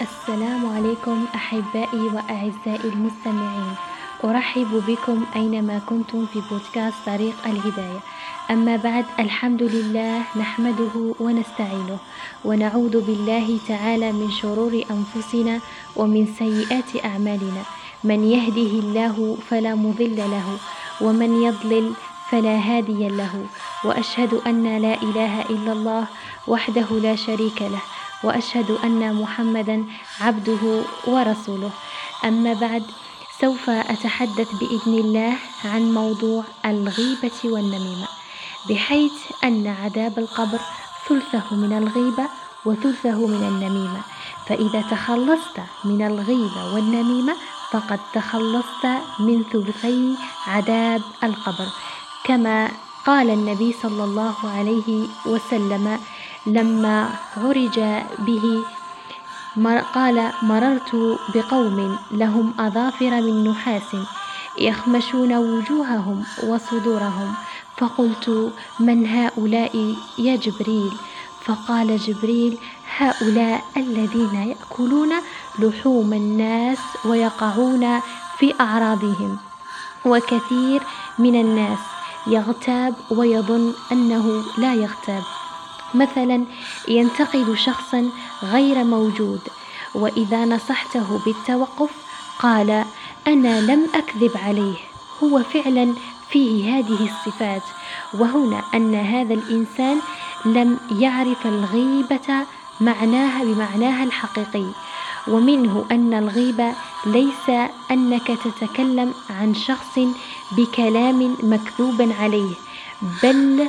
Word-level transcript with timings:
السلام 0.00 0.66
عليكم 0.76 1.26
أحبائي 1.34 2.00
وأعزائي 2.00 2.88
المستمعين. 2.88 3.74
أرحب 4.24 4.82
بكم 4.88 5.24
أينما 5.36 5.80
كنتم 5.88 6.26
في 6.26 6.40
بودكاست 6.50 6.96
طريق 7.06 7.36
الهداية. 7.46 8.00
أما 8.50 8.76
بعد 8.76 9.04
الحمد 9.18 9.62
لله 9.62 10.22
نحمده 10.36 10.94
ونستعينه. 11.20 11.98
ونعوذ 12.44 12.94
بالله 13.06 13.58
تعالى 13.68 14.12
من 14.12 14.30
شرور 14.30 14.72
أنفسنا 14.90 15.60
ومن 15.96 16.26
سيئات 16.38 17.04
أعمالنا. 17.04 17.62
من 18.04 18.24
يهده 18.24 18.72
الله 18.80 19.36
فلا 19.50 19.74
مضل 19.74 20.16
له 20.16 20.48
ومن 21.00 21.42
يضلل 21.42 21.92
فلا 22.30 22.56
هادي 22.56 23.08
له. 23.08 23.44
وأشهد 23.84 24.34
أن 24.48 24.64
لا 24.64 24.94
إله 25.02 25.42
إلا 25.42 25.72
الله 25.72 26.04
وحده 26.48 26.88
لا 26.90 27.14
شريك 27.16 27.62
له. 27.62 27.84
وأشهد 28.24 28.70
أن 28.84 29.14
محمدا 29.14 29.84
عبده 30.20 30.82
ورسوله. 31.06 31.70
أما 32.24 32.52
بعد 32.54 32.82
سوف 33.40 33.70
أتحدث 33.70 34.48
بإذن 34.60 34.94
الله 34.94 35.34
عن 35.64 35.94
موضوع 35.94 36.44
الغيبة 36.64 37.38
والنميمة. 37.44 38.08
بحيث 38.68 39.12
أن 39.44 39.66
عذاب 39.66 40.18
القبر 40.18 40.60
ثلثه 41.08 41.56
من 41.56 41.72
الغيبة 41.72 42.26
وثلثه 42.64 43.26
من 43.26 43.42
النميمة. 43.48 44.00
فإذا 44.46 44.80
تخلصت 44.90 45.60
من 45.84 46.02
الغيبة 46.02 46.74
والنميمة 46.74 47.34
فقد 47.70 48.00
تخلصت 48.14 48.84
من 49.20 49.44
ثلثي 49.52 50.16
عذاب 50.46 51.02
القبر. 51.24 51.68
كما 52.24 52.68
قال 53.06 53.30
النبي 53.30 53.72
صلى 53.82 54.04
الله 54.04 54.34
عليه 54.44 55.08
وسلم 55.26 55.98
لما 56.46 57.18
عرج 57.36 57.80
به 58.18 58.66
قال 59.92 60.32
مررت 60.42 60.90
بقوم 61.28 61.98
لهم 62.10 62.54
أظافر 62.60 63.20
من 63.22 63.44
نحاس 63.44 63.96
يخمشون 64.58 65.36
وجوههم 65.36 66.26
وصدورهم 66.36 67.36
فقلت 67.76 68.54
من 68.78 69.06
هؤلاء 69.06 70.02
يا 70.18 70.36
جبريل؟ 70.36 71.02
فقال 71.40 71.96
جبريل 71.96 72.60
هؤلاء 72.96 73.64
الذين 73.76 74.34
يأكلون 74.34 75.10
لحوم 75.58 76.12
الناس 76.12 76.98
ويقعون 77.04 78.00
في 78.28 78.54
أعراضهم 78.60 79.40
وكثير 80.04 80.86
من 81.18 81.40
الناس 81.40 81.96
يغتاب 82.26 82.94
ويظن 83.10 83.74
أنه 83.92 84.52
لا 84.56 84.74
يغتاب. 84.74 85.39
مثلا 85.94 86.44
ينتقد 86.88 87.54
شخصا 87.54 88.10
غير 88.42 88.84
موجود 88.84 89.40
وإذا 89.94 90.44
نصحته 90.44 91.20
بالتوقف 91.26 91.90
قال 92.38 92.84
أنا 93.26 93.60
لم 93.60 93.86
أكذب 93.94 94.36
عليه. 94.44 94.76
هو 95.22 95.42
فعلا 95.42 95.94
فيه 96.30 96.78
هذه 96.78 97.10
الصفات. 97.10 97.62
وهنا 98.14 98.62
أن 98.74 98.94
هذا 98.94 99.34
الإنسان 99.34 100.00
لم 100.44 100.78
يعرف 100.90 101.46
الغيبة 101.46 102.46
معناها 102.80 103.44
بمعناها 103.44 104.04
الحقيقي 104.04 104.66
ومنه 105.28 105.84
أن 105.90 106.14
الغيبة 106.14 106.72
ليس 107.06 107.68
أنك 107.90 108.26
تتكلم 108.26 109.14
عن 109.30 109.54
شخص 109.54 109.98
بكلام 110.52 111.36
مكذوب 111.42 112.12
عليه 112.20 112.54
بل 113.22 113.68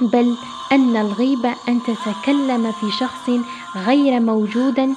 بل 0.00 0.36
أن 0.72 0.96
الغيبة 0.96 1.54
أن 1.68 1.82
تتكلم 1.82 2.72
في 2.72 2.90
شخص 2.90 3.30
غير 3.76 4.20
موجود 4.20 4.94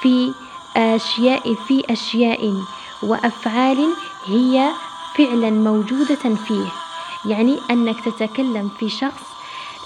في 0.00 0.34
أشياء 0.76 1.54
في 1.54 1.92
أشياء 1.92 2.64
وأفعال 3.02 3.96
هي 4.26 4.70
فعلا 5.18 5.50
موجودة 5.50 6.34
فيه. 6.34 6.68
يعني 7.24 7.58
أنك 7.70 8.00
تتكلم 8.00 8.68
في 8.78 8.88
شخص 8.88 9.22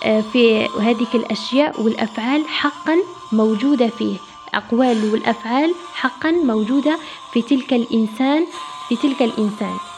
آه، 0.03 0.21
في 0.21 0.67
هذه 0.81 1.07
الأشياء 1.15 1.81
والأفعال 1.81 2.49
حقا 2.49 2.97
موجودة 3.33 3.89
فيه. 3.89 4.17
أقوال 4.55 5.11
والأفعال 5.13 5.75
حقا 5.95 6.31
موجودة 6.31 6.99
في 7.33 7.43
تلك 7.43 7.73
الإنسان 7.73 8.47
في 8.89 8.97
تلك 8.97 9.23
الإنسان. 9.23 9.90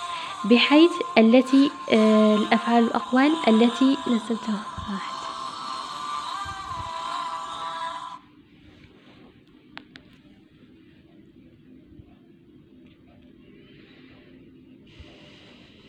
بحيث 0.44 0.92
التي 1.19 1.70
آه، 1.91 2.34
الأفعال 2.34 2.84
والأقوال 2.84 3.32
التي 3.48 3.97
نزلتها. 4.06 4.62